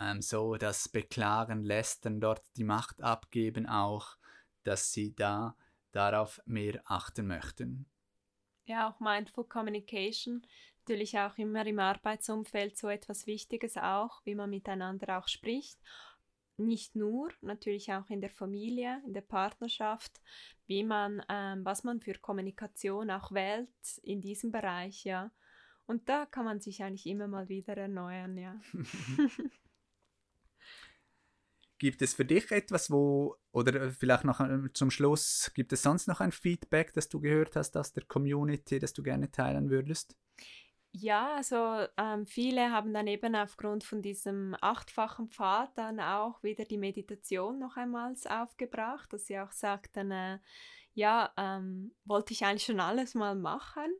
ähm, 0.00 0.22
so 0.22 0.56
das 0.56 0.88
Beklagen, 0.88 1.62
Lästern, 1.62 2.20
dort 2.20 2.42
die 2.56 2.64
Macht 2.64 3.02
abgeben 3.02 3.66
auch, 3.66 4.16
dass 4.62 4.92
sie 4.92 5.14
da 5.14 5.56
darauf 5.92 6.40
mehr 6.44 6.82
achten 6.84 7.26
möchten. 7.26 7.86
Ja, 8.66 8.90
auch 8.90 9.00
Mindful 9.00 9.44
Communication, 9.44 10.42
natürlich 10.80 11.18
auch 11.18 11.38
immer 11.38 11.64
im 11.66 11.78
Arbeitsumfeld 11.78 12.76
so 12.76 12.88
etwas 12.88 13.26
Wichtiges 13.26 13.76
auch, 13.76 14.20
wie 14.24 14.34
man 14.34 14.50
miteinander 14.50 15.18
auch 15.18 15.28
spricht. 15.28 15.78
Nicht 16.58 16.96
nur, 16.96 17.30
natürlich 17.42 17.92
auch 17.92 18.08
in 18.08 18.20
der 18.20 18.30
Familie, 18.30 19.02
in 19.06 19.12
der 19.12 19.20
Partnerschaft, 19.20 20.20
wie 20.66 20.84
man, 20.84 21.22
ähm, 21.28 21.64
was 21.64 21.84
man 21.84 22.00
für 22.00 22.14
Kommunikation 22.14 23.10
auch 23.10 23.30
wählt 23.30 23.68
in 24.02 24.20
diesem 24.20 24.50
Bereich, 24.50 25.04
ja. 25.04 25.30
Und 25.86 26.08
da 26.08 26.26
kann 26.26 26.44
man 26.44 26.60
sich 26.60 26.82
eigentlich 26.82 27.06
immer 27.06 27.28
mal 27.28 27.48
wieder 27.48 27.76
erneuern, 27.76 28.36
ja. 28.36 28.60
gibt 31.78 32.02
es 32.02 32.14
für 32.14 32.24
dich 32.24 32.50
etwas, 32.50 32.90
wo, 32.90 33.36
oder 33.52 33.90
vielleicht 33.90 34.24
noch 34.24 34.40
äh, 34.40 34.72
zum 34.72 34.90
Schluss, 34.90 35.50
gibt 35.54 35.72
es 35.72 35.82
sonst 35.82 36.08
noch 36.08 36.20
ein 36.20 36.32
Feedback, 36.32 36.92
das 36.92 37.08
du 37.08 37.20
gehört 37.20 37.56
hast 37.56 37.76
aus 37.76 37.92
der 37.92 38.04
Community, 38.04 38.78
das 38.78 38.92
du 38.92 39.02
gerne 39.02 39.30
teilen 39.30 39.70
würdest? 39.70 40.16
Ja, 40.92 41.34
also 41.36 41.86
ähm, 41.98 42.24
viele 42.24 42.70
haben 42.70 42.94
dann 42.94 43.06
eben 43.06 43.34
aufgrund 43.34 43.84
von 43.84 44.00
diesem 44.00 44.56
achtfachen 44.62 45.28
Pfad 45.28 45.76
dann 45.76 46.00
auch 46.00 46.42
wieder 46.42 46.64
die 46.64 46.78
Meditation 46.78 47.58
noch 47.58 47.76
einmal 47.76 48.14
aufgebracht, 48.30 49.12
dass 49.12 49.26
sie 49.26 49.38
auch 49.38 49.52
sagten, 49.52 50.10
äh, 50.10 50.38
ja, 50.94 51.34
ähm, 51.36 51.94
wollte 52.06 52.32
ich 52.32 52.46
eigentlich 52.46 52.64
schon 52.64 52.80
alles 52.80 53.14
mal 53.14 53.34
machen, 53.34 53.92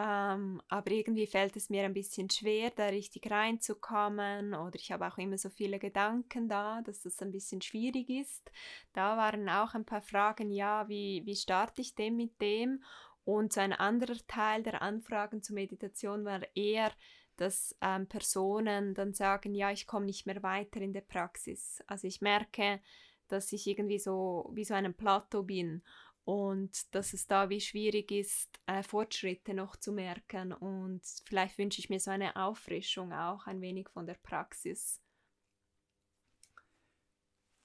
ähm, 0.00 0.62
aber 0.68 0.92
irgendwie 0.92 1.26
fällt 1.26 1.56
es 1.56 1.70
mir 1.70 1.82
ein 1.82 1.92
bisschen 1.92 2.30
schwer, 2.30 2.70
da 2.70 2.86
richtig 2.86 3.28
reinzukommen 3.28 4.54
oder 4.54 4.76
ich 4.76 4.92
habe 4.92 5.08
auch 5.08 5.18
immer 5.18 5.36
so 5.38 5.50
viele 5.50 5.80
Gedanken 5.80 6.48
da, 6.48 6.80
dass 6.82 7.02
das 7.02 7.20
ein 7.20 7.32
bisschen 7.32 7.60
schwierig 7.60 8.08
ist. 8.08 8.48
Da 8.92 9.16
waren 9.16 9.48
auch 9.48 9.74
ein 9.74 9.84
paar 9.84 10.00
Fragen, 10.00 10.52
ja, 10.52 10.88
wie, 10.88 11.22
wie 11.26 11.34
starte 11.34 11.80
ich 11.80 11.96
denn 11.96 12.14
mit 12.14 12.40
dem? 12.40 12.84
Und 13.24 13.52
so 13.52 13.60
ein 13.60 13.72
anderer 13.72 14.16
Teil 14.28 14.62
der 14.62 14.82
Anfragen 14.82 15.42
zur 15.42 15.54
Meditation 15.54 16.24
war 16.24 16.42
eher, 16.54 16.92
dass 17.36 17.74
ähm, 17.80 18.06
Personen 18.06 18.94
dann 18.94 19.14
sagen, 19.14 19.52
ja, 19.52 19.72
ich 19.72 19.88
komme 19.88 20.06
nicht 20.06 20.26
mehr 20.26 20.44
weiter 20.44 20.80
in 20.80 20.92
der 20.92 21.00
Praxis. 21.00 21.82
Also 21.88 22.06
ich 22.06 22.20
merke, 22.20 22.80
dass 23.26 23.52
ich 23.52 23.66
irgendwie 23.66 23.98
so 23.98 24.48
wie 24.54 24.64
so 24.64 24.74
einem 24.74 24.94
Plateau 24.94 25.42
bin 25.42 25.82
und 26.28 26.94
dass 26.94 27.14
es 27.14 27.26
da 27.26 27.48
wie 27.48 27.58
schwierig 27.58 28.10
ist, 28.10 28.50
äh, 28.66 28.82
Fortschritte 28.82 29.54
noch 29.54 29.76
zu 29.76 29.92
merken. 29.92 30.52
Und 30.52 31.00
vielleicht 31.24 31.56
wünsche 31.56 31.80
ich 31.80 31.88
mir 31.88 32.00
so 32.00 32.10
eine 32.10 32.36
Auffrischung 32.36 33.14
auch 33.14 33.46
ein 33.46 33.62
wenig 33.62 33.88
von 33.88 34.04
der 34.04 34.18
Praxis. 34.22 35.00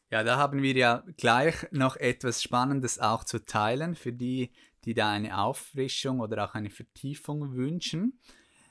Ja, 0.09 0.23
da 0.23 0.37
haben 0.37 0.61
wir 0.61 0.71
ja 0.77 1.03
gleich 1.17 1.69
noch 1.71 1.97
etwas 1.97 2.41
Spannendes 2.41 2.99
auch 2.99 3.25
zu 3.25 3.43
teilen 3.43 3.95
für 3.95 4.13
die, 4.13 4.53
die 4.85 4.93
da 4.93 5.11
eine 5.11 5.39
Auffrischung 5.39 6.21
oder 6.21 6.45
auch 6.45 6.53
eine 6.53 6.69
Vertiefung 6.69 7.55
wünschen. 7.55 8.17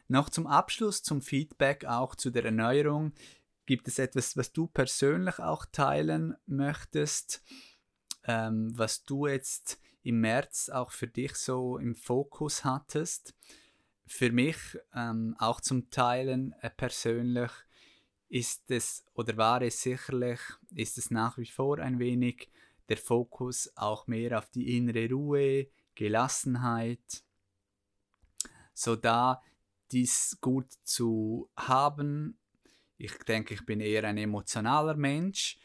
Noch 0.09 0.31
zum 0.31 0.47
Abschluss, 0.47 1.03
zum 1.03 1.21
Feedback 1.21 1.85
auch 1.85 2.15
zu 2.15 2.31
der 2.31 2.47
Erneuerung. 2.47 3.13
Gibt 3.67 3.89
es 3.89 3.99
etwas, 3.99 4.39
was 4.39 4.55
du 4.55 4.69
persönlich 4.69 5.39
auch 5.39 5.67
teilen 5.67 6.35
möchtest? 6.47 7.45
ähm, 8.25 8.73
was 8.77 9.05
du 9.05 9.27
jetzt 9.27 9.79
im 10.03 10.21
März 10.21 10.69
auch 10.69 10.91
für 10.91 11.07
dich 11.07 11.35
so 11.35 11.79
im 11.79 11.95
Fokus 11.95 12.65
hattest. 12.65 13.35
Für 14.07 14.31
mich 14.31 14.57
ähm, 14.95 15.37
auch 15.39 15.61
zum 15.61 15.91
Teilen 15.91 16.55
äh, 16.61 16.71
persönlich 16.71 17.51
ist 18.29 18.71
es 18.71 19.05
oder 19.15 19.37
war 19.37 19.63
es 19.63 19.83
sicherlich, 19.83 20.41
ist 20.75 20.99
es 20.99 21.11
nach 21.11 21.39
wie 21.39 21.47
vor 21.47 21.79
ein 21.79 21.99
wenig 21.99 22.51
der 22.89 22.97
Fokus 22.97 23.71
auch 23.77 24.07
mehr 24.07 24.39
auf 24.39 24.51
die 24.51 24.77
innere 24.77 25.09
Ruhe, 25.11 25.69
Gelassenheit, 25.95 27.25
so 28.75 28.97
da 28.97 29.43
dies 29.93 30.39
gut 30.41 30.73
zu 30.83 31.51
haben. 31.57 32.39
Ich 32.97 33.17
denke, 33.19 33.55
ich 33.55 33.67
bin 33.67 33.81
eher 33.81 34.05
ein 34.05 34.17
emotionaler 34.17 34.95
Mensch 34.95 35.59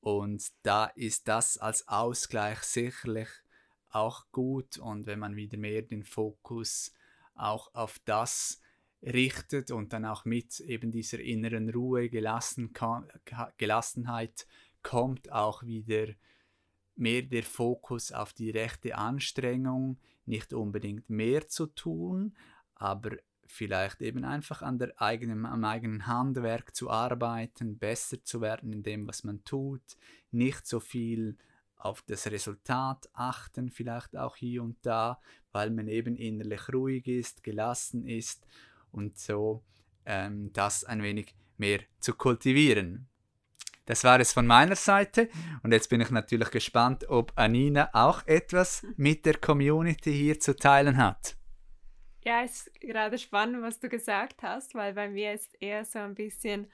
und 0.00 0.50
da 0.62 0.86
ist 0.86 1.28
das 1.28 1.58
als 1.58 1.86
Ausgleich 1.88 2.60
sicherlich 2.62 3.28
auch 3.94 4.26
gut. 4.32 4.78
Und 4.78 5.06
wenn 5.06 5.18
man 5.18 5.36
wieder 5.36 5.58
mehr 5.58 5.82
den 5.82 6.04
Fokus 6.04 6.92
auch 7.34 7.74
auf 7.74 7.98
das 8.04 8.60
richtet 9.02 9.70
und 9.70 9.92
dann 9.92 10.04
auch 10.04 10.24
mit 10.24 10.60
eben 10.60 10.90
dieser 10.90 11.20
inneren 11.20 11.70
Ruhe, 11.70 12.08
Gelassen, 12.08 12.72
Gelassenheit 13.58 14.46
kommt 14.82 15.30
auch 15.30 15.62
wieder 15.62 16.06
mehr 16.96 17.22
der 17.22 17.42
Fokus 17.42 18.12
auf 18.12 18.32
die 18.32 18.50
rechte 18.50 18.96
Anstrengung, 18.96 19.98
nicht 20.26 20.52
unbedingt 20.52 21.10
mehr 21.10 21.48
zu 21.48 21.66
tun, 21.66 22.36
aber 22.74 23.16
vielleicht 23.46 24.00
eben 24.00 24.24
einfach 24.24 24.62
an 24.62 24.78
der 24.78 25.00
eigenen, 25.00 25.44
am 25.44 25.64
eigenen 25.64 26.06
Handwerk 26.06 26.74
zu 26.74 26.90
arbeiten, 26.90 27.78
besser 27.78 28.22
zu 28.24 28.40
werden 28.40 28.72
in 28.72 28.82
dem, 28.82 29.06
was 29.06 29.24
man 29.24 29.44
tut, 29.44 29.82
nicht 30.30 30.66
so 30.66 30.80
viel 30.80 31.36
auf 31.76 32.02
das 32.02 32.26
Resultat 32.30 33.08
achten, 33.12 33.70
vielleicht 33.70 34.16
auch 34.16 34.36
hier 34.36 34.62
und 34.62 34.76
da, 34.82 35.20
weil 35.52 35.70
man 35.70 35.88
eben 35.88 36.16
innerlich 36.16 36.72
ruhig 36.72 37.06
ist, 37.06 37.42
gelassen 37.42 38.06
ist 38.06 38.46
und 38.90 39.18
so 39.18 39.62
ähm, 40.06 40.52
das 40.52 40.84
ein 40.84 41.02
wenig 41.02 41.34
mehr 41.56 41.80
zu 42.00 42.14
kultivieren. 42.14 43.08
Das 43.86 44.02
war 44.02 44.18
es 44.18 44.32
von 44.32 44.46
meiner 44.46 44.76
Seite 44.76 45.28
und 45.62 45.72
jetzt 45.72 45.90
bin 45.90 46.00
ich 46.00 46.10
natürlich 46.10 46.50
gespannt, 46.50 47.08
ob 47.08 47.32
Anina 47.36 47.90
auch 47.92 48.26
etwas 48.26 48.86
mit 48.96 49.26
der 49.26 49.36
Community 49.36 50.12
hier 50.12 50.40
zu 50.40 50.56
teilen 50.56 50.96
hat. 50.96 51.36
Ja, 52.24 52.42
es 52.42 52.66
ist 52.66 52.80
gerade 52.80 53.18
spannend, 53.18 53.62
was 53.62 53.80
du 53.80 53.90
gesagt 53.90 54.42
hast, 54.42 54.74
weil 54.74 54.94
bei 54.94 55.10
mir 55.10 55.34
ist 55.34 55.54
eher 55.60 55.84
so 55.84 55.98
ein 55.98 56.14
bisschen 56.14 56.72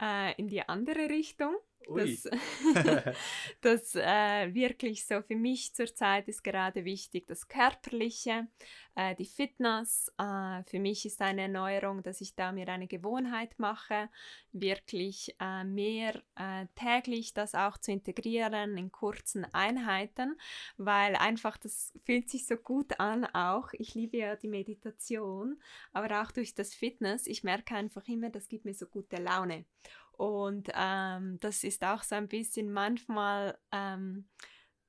äh, 0.00 0.32
in 0.36 0.46
die 0.46 0.62
andere 0.68 1.08
Richtung. 1.08 1.56
Das, 1.88 2.28
das 3.60 3.94
äh, 3.94 4.54
wirklich 4.54 5.06
so 5.06 5.22
für 5.22 5.36
mich 5.36 5.74
zurzeit 5.74 6.28
ist 6.28 6.42
gerade 6.42 6.84
wichtig, 6.84 7.26
das 7.26 7.48
Körperliche, 7.48 8.46
äh, 8.94 9.14
die 9.14 9.26
Fitness. 9.26 10.12
Äh, 10.18 10.62
für 10.64 10.78
mich 10.78 11.06
ist 11.06 11.20
eine 11.22 11.42
Erneuerung, 11.42 12.02
dass 12.02 12.20
ich 12.20 12.34
da 12.34 12.52
mir 12.52 12.68
eine 12.68 12.86
Gewohnheit 12.86 13.58
mache, 13.58 14.08
wirklich 14.52 15.34
äh, 15.40 15.64
mehr 15.64 16.22
äh, 16.36 16.66
täglich 16.74 17.34
das 17.34 17.54
auch 17.54 17.78
zu 17.78 17.92
integrieren 17.92 18.76
in 18.76 18.92
kurzen 18.92 19.44
Einheiten, 19.52 20.38
weil 20.76 21.16
einfach 21.16 21.56
das 21.56 21.92
fühlt 22.04 22.28
sich 22.30 22.46
so 22.46 22.56
gut 22.56 23.00
an 23.00 23.24
auch. 23.26 23.72
Ich 23.72 23.94
liebe 23.94 24.18
ja 24.18 24.36
die 24.36 24.48
Meditation, 24.48 25.60
aber 25.92 26.22
auch 26.22 26.30
durch 26.32 26.54
das 26.54 26.74
Fitness, 26.74 27.26
ich 27.26 27.44
merke 27.44 27.74
einfach 27.74 28.06
immer, 28.08 28.30
das 28.30 28.48
gibt 28.48 28.64
mir 28.64 28.74
so 28.74 28.86
gute 28.86 29.16
Laune. 29.16 29.64
Und 30.12 30.68
ähm, 30.74 31.38
das 31.40 31.64
ist 31.64 31.84
auch 31.84 32.02
so 32.02 32.14
ein 32.14 32.28
bisschen 32.28 32.72
manchmal, 32.72 33.58
ähm, 33.72 34.28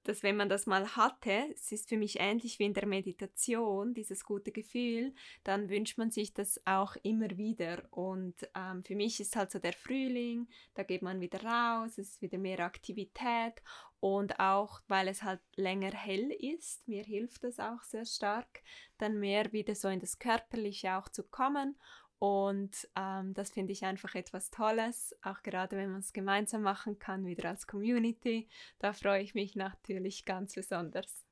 dass 0.04 0.24
wenn 0.24 0.38
man 0.38 0.50
das 0.50 0.66
mal 0.66 0.96
hatte, 0.96 1.50
es 1.54 1.72
ist 1.72 1.90
für 1.90 1.98
mich 1.98 2.20
ähnlich 2.20 2.60
wie 2.60 2.66
in 2.66 2.74
der 2.74 2.86
Meditation, 2.86 3.94
dieses 3.94 4.24
gute 4.24 4.52
Gefühl, 4.52 5.14
dann 5.44 5.70
wünscht 5.70 5.98
man 5.98 6.12
sich 6.12 6.34
das 6.34 6.62
auch 6.66 6.96
immer 7.04 7.38
wieder. 7.38 7.84
Und 7.92 8.36
ähm, 8.56 8.84
für 8.84 8.96
mich 8.96 9.20
ist 9.20 9.36
halt 9.36 9.52
so 9.52 9.60
der 9.60 9.74
Frühling, 9.74 10.48
da 10.74 10.84
geht 10.84 11.02
man 11.02 11.22
wieder 11.22 11.44
raus, 11.44 11.98
es 11.98 12.12
ist 12.12 12.22
wieder 12.22 12.38
mehr 12.38 12.60
Aktivität 12.60 13.62
und 14.04 14.38
auch 14.42 14.82
weil 14.90 15.08
es 15.08 15.24
halt 15.24 15.40
länger 15.56 15.92
hell 15.92 16.30
ist, 16.32 16.86
mir 16.90 17.04
hilft 17.04 17.46
das 17.46 17.58
auch 17.58 17.82
sehr 17.84 18.06
stark, 18.06 18.62
dann 18.98 19.18
mehr 19.18 19.54
wieder 19.54 19.76
so 19.76 19.88
in 19.88 20.02
das 20.02 20.20
Körperliche 20.20 20.98
auch 20.98 21.08
zu 21.08 21.24
kommen 21.24 21.78
und 22.20 22.88
ähm, 22.96 23.34
das 23.34 23.52
finde 23.52 23.74
ich 23.74 23.84
einfach 23.84 24.16
etwas 24.16 24.50
Tolles, 24.50 25.16
auch 25.22 25.44
gerade 25.44 25.76
wenn 25.76 25.92
man 25.92 26.00
es 26.00 26.14
gemeinsam 26.14 26.62
machen 26.62 26.98
kann, 26.98 27.26
wieder 27.26 27.50
als 27.50 27.68
Community. 27.68 28.48
Da 28.80 28.94
freue 28.94 29.22
ich 29.22 29.36
mich 29.36 29.56
natürlich 29.56 30.26
ganz 30.26 30.56
besonders. 30.56 31.26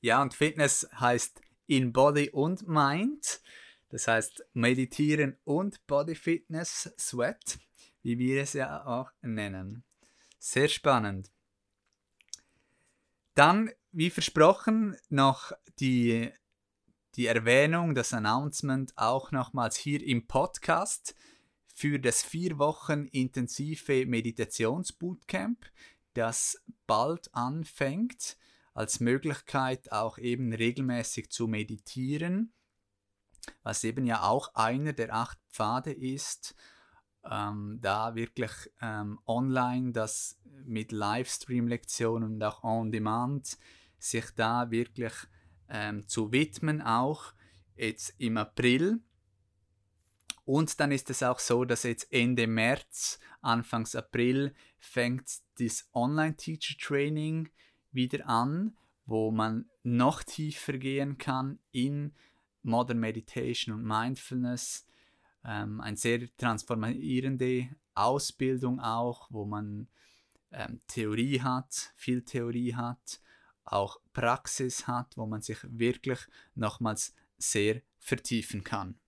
Ja, 0.00 0.22
und 0.22 0.34
Fitness 0.34 0.88
heißt 0.98 1.40
in 1.66 1.92
Body 1.92 2.30
und 2.30 2.68
Mind. 2.68 3.40
Das 3.88 4.06
heißt 4.06 4.44
Meditieren 4.52 5.38
und 5.44 5.86
Body 5.86 6.14
Fitness, 6.14 6.92
Sweat, 6.98 7.58
wie 8.02 8.18
wir 8.18 8.42
es 8.42 8.52
ja 8.52 8.84
auch 8.84 9.10
nennen. 9.22 9.84
Sehr 10.38 10.68
spannend. 10.68 11.30
Dann, 13.34 13.70
wie 13.92 14.10
versprochen, 14.10 14.96
noch 15.08 15.52
die 15.80 16.30
die 17.18 17.26
Erwähnung, 17.26 17.96
das 17.96 18.12
Announcement 18.12 18.96
auch 18.96 19.32
nochmals 19.32 19.76
hier 19.76 20.00
im 20.06 20.28
Podcast 20.28 21.16
für 21.74 21.98
das 21.98 22.22
vier 22.22 22.58
Wochen 22.58 23.06
intensive 23.06 24.06
Meditationsbootcamp, 24.06 25.66
das 26.14 26.62
bald 26.86 27.34
anfängt, 27.34 28.38
als 28.72 29.00
Möglichkeit 29.00 29.90
auch 29.90 30.18
eben 30.18 30.52
regelmäßig 30.52 31.28
zu 31.30 31.48
meditieren, 31.48 32.52
was 33.64 33.82
eben 33.82 34.06
ja 34.06 34.22
auch 34.22 34.54
einer 34.54 34.92
der 34.92 35.12
acht 35.12 35.40
Pfade 35.50 35.92
ist, 35.92 36.54
ähm, 37.28 37.80
da 37.80 38.14
wirklich 38.14 38.52
ähm, 38.80 39.18
online 39.26 39.90
das 39.90 40.38
mit 40.64 40.92
Livestream-Lektionen 40.92 42.34
und 42.34 42.44
auch 42.44 42.62
on 42.62 42.92
demand 42.92 43.58
sich 43.98 44.26
da 44.36 44.70
wirklich 44.70 45.14
ähm, 45.68 46.06
zu 46.08 46.32
widmen, 46.32 46.82
auch 46.82 47.32
jetzt 47.76 48.14
im 48.18 48.36
April. 48.36 49.00
Und 50.44 50.80
dann 50.80 50.92
ist 50.92 51.10
es 51.10 51.22
auch 51.22 51.38
so, 51.38 51.64
dass 51.64 51.82
jetzt 51.82 52.12
Ende 52.12 52.46
März, 52.46 53.18
Anfangs 53.40 53.94
April 53.94 54.54
fängt 54.78 55.30
das 55.58 55.88
Online-Teacher-Training 55.92 57.50
wieder 57.92 58.26
an, 58.26 58.76
wo 59.04 59.30
man 59.30 59.68
noch 59.82 60.22
tiefer 60.22 60.78
gehen 60.78 61.18
kann 61.18 61.58
in 61.70 62.14
Modern 62.62 62.98
Meditation 62.98 63.74
und 63.74 63.84
Mindfulness. 63.84 64.86
Ähm, 65.44 65.80
eine 65.80 65.96
sehr 65.96 66.34
transformierende 66.36 67.68
Ausbildung 67.94 68.80
auch, 68.80 69.28
wo 69.30 69.44
man 69.44 69.88
ähm, 70.50 70.80
Theorie 70.86 71.40
hat, 71.40 71.92
viel 71.94 72.22
Theorie 72.22 72.74
hat 72.74 73.20
auch 73.72 74.00
Praxis 74.12 74.86
hat, 74.86 75.16
wo 75.16 75.26
man 75.26 75.42
sich 75.42 75.58
wirklich 75.62 76.20
nochmals 76.54 77.14
sehr 77.36 77.82
vertiefen 77.98 78.64
kann. 78.64 78.98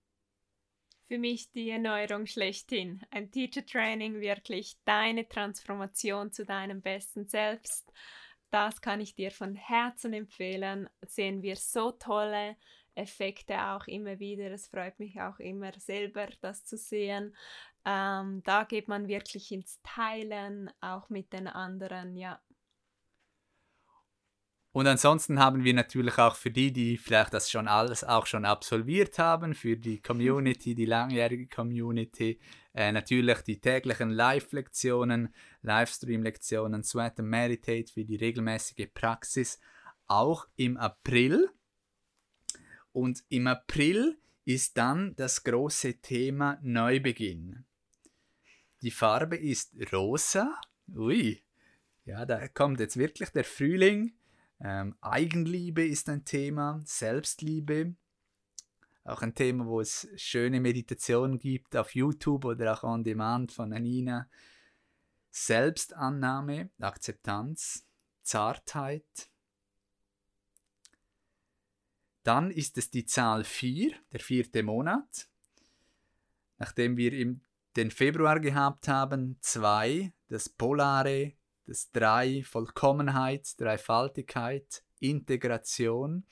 Für 1.07 1.17
mich 1.17 1.51
die 1.51 1.69
Erneuerung 1.69 2.25
schlechthin. 2.25 3.01
Ein 3.11 3.31
Teacher 3.31 3.65
Training, 3.65 4.21
wirklich 4.21 4.77
deine 4.85 5.27
Transformation 5.27 6.31
zu 6.31 6.45
deinem 6.45 6.81
besten 6.81 7.27
Selbst. 7.27 7.91
Das 8.49 8.81
kann 8.81 9.01
ich 9.01 9.15
dir 9.15 9.31
von 9.31 9.55
Herzen 9.55 10.13
empfehlen. 10.13 10.89
Sehen 11.05 11.41
wir 11.41 11.57
so 11.57 11.91
tolle 11.91 12.55
Effekte 12.95 13.61
auch 13.61 13.87
immer 13.87 14.19
wieder. 14.19 14.51
Es 14.51 14.67
freut 14.67 14.99
mich 14.99 15.19
auch 15.19 15.39
immer 15.39 15.71
selber, 15.79 16.27
das 16.41 16.65
zu 16.65 16.77
sehen. 16.77 17.35
Ähm, 17.85 18.41
da 18.43 18.63
geht 18.63 18.87
man 18.87 19.07
wirklich 19.07 19.51
ins 19.51 19.81
Teilen, 19.83 20.71
auch 20.81 21.09
mit 21.09 21.33
den 21.33 21.47
anderen, 21.47 22.15
ja. 22.15 22.39
Und 24.73 24.87
ansonsten 24.87 25.39
haben 25.39 25.65
wir 25.65 25.73
natürlich 25.73 26.17
auch 26.17 26.35
für 26.35 26.49
die, 26.49 26.71
die 26.71 26.97
vielleicht 26.97 27.33
das 27.33 27.51
schon 27.51 27.67
alles 27.67 28.05
auch 28.05 28.25
schon 28.25 28.45
absolviert 28.45 29.19
haben, 29.19 29.53
für 29.53 29.75
die 29.75 30.01
Community, 30.01 30.75
die 30.75 30.85
langjährige 30.85 31.47
Community, 31.47 32.39
äh, 32.73 32.93
natürlich 32.93 33.39
die 33.41 33.59
täglichen 33.59 34.11
Live-Lektionen, 34.11 35.33
Livestream-Lektionen, 35.61 36.83
Sweat 36.83 37.19
and 37.19 37.27
Meditate 37.27 37.91
für 37.91 38.05
die 38.05 38.15
regelmäßige 38.15 38.87
Praxis, 38.93 39.59
auch 40.07 40.47
im 40.55 40.77
April. 40.77 41.49
Und 42.93 43.23
im 43.27 43.47
April 43.47 44.17
ist 44.45 44.77
dann 44.77 45.15
das 45.17 45.43
große 45.43 46.01
Thema 46.01 46.59
Neubeginn. 46.61 47.65
Die 48.81 48.91
Farbe 48.91 49.35
ist 49.35 49.73
rosa. 49.91 50.59
Ui, 50.95 51.43
ja, 52.05 52.25
da 52.25 52.47
kommt 52.47 52.79
jetzt 52.79 52.97
wirklich 52.97 53.29
der 53.29 53.43
Frühling. 53.43 54.13
Ähm, 54.63 54.95
Eigenliebe 55.01 55.85
ist 55.85 56.07
ein 56.09 56.23
Thema, 56.23 56.79
Selbstliebe. 56.85 57.95
Auch 59.03 59.23
ein 59.23 59.33
Thema, 59.33 59.65
wo 59.65 59.81
es 59.81 60.07
schöne 60.15 60.59
Meditationen 60.59 61.39
gibt 61.39 61.75
auf 61.75 61.95
YouTube 61.95 62.45
oder 62.45 62.73
auch 62.73 62.83
on 62.83 63.03
demand 63.03 63.51
von 63.51 63.73
Anina. 63.73 64.29
Selbstannahme, 65.31 66.69
Akzeptanz, 66.79 67.87
Zartheit. 68.21 69.29
Dann 72.23 72.51
ist 72.51 72.77
es 72.77 72.91
die 72.91 73.05
Zahl 73.05 73.43
4, 73.43 73.95
der 74.11 74.19
vierte 74.19 74.61
Monat. 74.61 75.27
Nachdem 76.59 76.97
wir 76.97 77.13
im 77.13 77.41
den 77.75 77.91
Februar 77.91 78.39
gehabt 78.39 78.87
haben, 78.87 79.37
2, 79.39 80.11
das 80.27 80.49
Polare, 80.49 81.33
das 81.71 81.89
3, 81.91 82.43
Vollkommenheit, 82.43 83.59
Dreifaltigkeit, 83.59 84.83
Integration, 84.99 86.25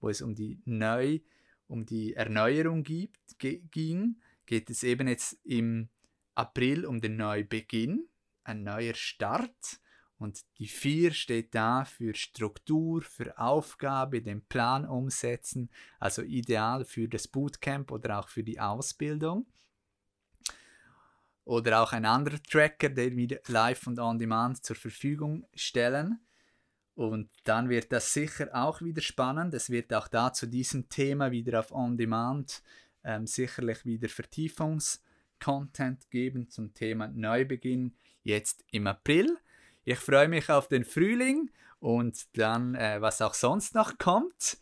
wo 0.00 0.08
es 0.08 0.22
um 0.22 0.34
die 0.34 0.58
Neu- 0.64 1.20
um 1.68 1.84
die 1.84 2.14
Erneuerung 2.14 2.82
gibt, 2.82 3.38
ging, 3.38 4.16
geht 4.46 4.70
es 4.70 4.82
eben 4.82 5.06
jetzt 5.06 5.38
im 5.44 5.88
April 6.34 6.86
um 6.86 7.00
den 7.00 7.16
Neubeginn, 7.16 8.08
ein 8.44 8.62
neuer 8.62 8.94
Start. 8.94 9.80
Und 10.18 10.40
die 10.58 10.68
4 10.68 11.12
steht 11.12 11.54
da 11.54 11.84
für 11.84 12.14
Struktur, 12.14 13.02
für 13.02 13.38
Aufgabe, 13.38 14.22
den 14.22 14.40
Plan 14.46 14.86
umsetzen, 14.86 15.68
also 15.98 16.22
ideal 16.22 16.86
für 16.86 17.06
das 17.06 17.28
Bootcamp 17.28 17.90
oder 17.90 18.20
auch 18.20 18.28
für 18.28 18.42
die 18.42 18.60
Ausbildung. 18.60 19.46
Oder 21.46 21.80
auch 21.80 21.92
ein 21.92 22.04
anderer 22.04 22.42
Tracker, 22.42 22.88
den 22.88 23.16
wir 23.16 23.40
live 23.46 23.86
und 23.86 24.00
on 24.00 24.18
demand 24.18 24.64
zur 24.64 24.74
Verfügung 24.74 25.46
stellen. 25.54 26.18
Und 26.96 27.30
dann 27.44 27.68
wird 27.68 27.92
das 27.92 28.12
sicher 28.12 28.48
auch 28.52 28.82
wieder 28.82 29.00
spannend. 29.00 29.54
Es 29.54 29.70
wird 29.70 29.94
auch 29.94 30.08
da 30.08 30.32
zu 30.32 30.48
diesem 30.48 30.88
Thema 30.88 31.30
wieder 31.30 31.60
auf 31.60 31.70
On 31.70 31.96
Demand 31.96 32.64
ähm, 33.04 33.28
sicherlich 33.28 33.84
wieder 33.84 34.08
Vertiefungs-Content 34.08 36.10
geben 36.10 36.50
zum 36.50 36.74
Thema 36.74 37.06
Neubeginn 37.08 37.94
jetzt 38.24 38.64
im 38.72 38.88
April. 38.88 39.38
Ich 39.84 40.00
freue 40.00 40.26
mich 40.26 40.50
auf 40.50 40.66
den 40.66 40.84
Frühling 40.84 41.52
und 41.78 42.26
dann, 42.36 42.74
äh, 42.74 43.00
was 43.00 43.22
auch 43.22 43.34
sonst 43.34 43.76
noch 43.76 43.98
kommt. 43.98 44.58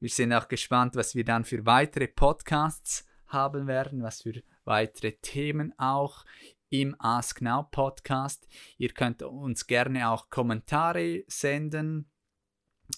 Wir 0.00 0.10
sind 0.10 0.32
auch 0.32 0.48
gespannt, 0.48 0.96
was 0.96 1.14
wir 1.14 1.24
dann 1.24 1.44
für 1.44 1.64
weitere 1.64 2.08
Podcasts 2.08 3.06
haben 3.28 3.68
werden, 3.68 4.02
was 4.02 4.22
für 4.22 4.42
weitere 4.64 5.12
Themen 5.12 5.72
auch 5.78 6.24
im 6.70 6.96
Ask 6.98 7.40
Now 7.40 7.68
Podcast. 7.70 8.48
Ihr 8.78 8.90
könnt 8.90 9.22
uns 9.22 9.66
gerne 9.66 10.10
auch 10.10 10.30
Kommentare 10.30 11.24
senden. 11.28 12.10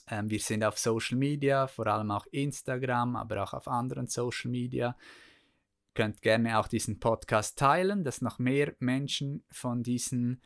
Ähm, 0.09 0.31
wir 0.31 0.41
sind 0.41 0.65
auf 0.65 0.79
Social 0.79 1.19
Media, 1.19 1.67
vor 1.67 1.87
allem 1.87 2.11
auch 2.11 2.27
Instagram, 2.31 3.17
aber 3.17 3.43
auch 3.43 3.53
auf 3.53 3.69
anderen 3.69 4.07
Social 4.07 4.51
Media. 4.51 4.97
Ihr 4.99 5.95
könnt 5.95 6.23
gerne 6.23 6.59
auch 6.59 6.69
diesen 6.69 7.01
Podcast 7.01 7.59
teilen, 7.59 8.05
dass 8.05 8.21
noch 8.21 8.39
mehr 8.39 8.75
Menschen 8.79 9.45
von 9.51 9.83
diesen 9.83 10.41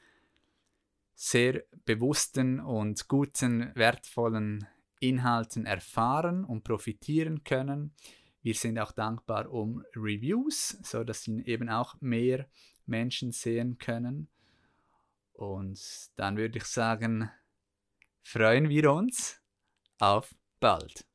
sehr 1.15 1.65
bewussten 1.85 2.61
und 2.61 3.07
guten, 3.07 3.71
wertvollen 3.75 4.67
Inhalten 5.01 5.67
erfahren 5.67 6.45
und 6.45 6.65
profitieren 6.65 7.45
können. 7.45 7.95
Wir 8.43 8.55
sind 8.55 8.79
auch 8.79 8.93
dankbar 8.93 9.51
um 9.51 9.85
Reviews, 9.95 10.79
so 10.83 11.05
dass 11.05 11.23
sie 11.23 11.43
eben 11.45 11.69
auch 11.69 12.01
mehr 12.01 12.47
Menschen 12.87 13.33
sehen 13.33 13.79
können. 13.79 14.29
Und 15.35 15.81
dann 16.17 16.37
würde 16.37 16.59
ich 16.59 16.65
sagen, 16.65 17.31
freuen 18.23 18.69
wir 18.69 18.93
uns 18.93 19.41
auf 19.99 20.35
bald. 20.59 21.07